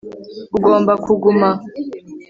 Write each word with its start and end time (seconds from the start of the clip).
ugomba 0.57 0.93
kuguma 1.03 1.49